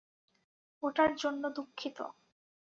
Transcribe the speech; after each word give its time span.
ওটার 0.83 1.11
জন্য 1.15 1.43
দুঃখিত। 1.49 1.97